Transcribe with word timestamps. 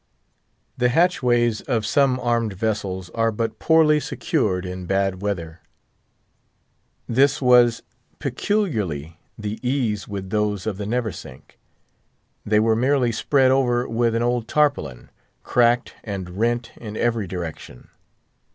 The 0.79 0.89
hatchways 0.89 1.61
of 1.67 1.85
some 1.85 2.19
armed 2.21 2.53
vessels 2.53 3.11
are 3.11 3.31
but 3.31 3.59
poorly 3.59 3.99
secured 3.99 4.65
in 4.65 4.87
bad 4.87 5.21
weather. 5.21 5.61
This 7.07 7.39
was 7.39 7.83
peculiarly 8.17 9.19
the 9.37 9.59
ease 9.61 10.07
with 10.07 10.31
those 10.31 10.65
of 10.65 10.77
the 10.77 10.87
Neversink. 10.87 11.59
They 12.43 12.59
were 12.59 12.75
merely 12.75 13.11
spread 13.11 13.51
over 13.51 13.87
with 13.87 14.15
an 14.15 14.23
old 14.23 14.47
tarpaulin, 14.47 15.11
cracked 15.43 15.93
and 16.03 16.31
rent 16.31 16.71
in 16.77 16.97
every 16.97 17.27
direction. 17.27 17.89